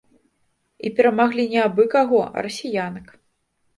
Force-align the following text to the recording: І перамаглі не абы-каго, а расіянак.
І 0.87 0.91
перамаглі 0.99 1.45
не 1.53 1.59
абы-каго, 1.67 2.21
а 2.35 2.45
расіянак. 2.49 3.07